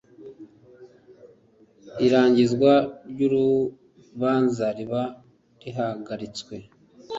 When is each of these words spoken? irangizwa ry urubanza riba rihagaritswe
irangizwa 2.05 2.71
ry 3.11 3.19
urubanza 3.27 4.65
riba 4.77 5.03
rihagaritswe 5.61 6.55